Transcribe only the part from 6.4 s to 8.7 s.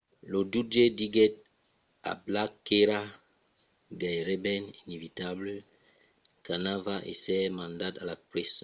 qu'anava èsser mandat a la preson